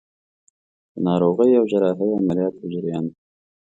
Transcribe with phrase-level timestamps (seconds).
[0.91, 3.21] د ناروغۍ او جراحي عملیاتو په جریان کې.